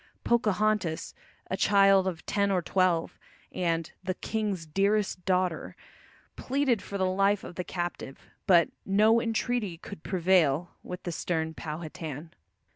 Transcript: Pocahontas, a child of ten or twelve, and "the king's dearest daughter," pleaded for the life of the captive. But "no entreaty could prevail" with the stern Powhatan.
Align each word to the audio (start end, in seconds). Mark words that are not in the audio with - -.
Pocahontas, 0.23 1.13
a 1.51 1.55
child 1.55 2.07
of 2.07 2.25
ten 2.25 2.49
or 2.49 2.63
twelve, 2.63 3.19
and 3.51 3.91
"the 4.03 4.15
king's 4.15 4.65
dearest 4.65 5.23
daughter," 5.25 5.75
pleaded 6.35 6.81
for 6.81 6.97
the 6.97 7.05
life 7.05 7.43
of 7.43 7.53
the 7.53 7.63
captive. 7.63 8.27
But 8.47 8.69
"no 8.83 9.21
entreaty 9.21 9.77
could 9.77 10.01
prevail" 10.01 10.71
with 10.81 11.03
the 11.03 11.11
stern 11.11 11.53
Powhatan. 11.53 12.33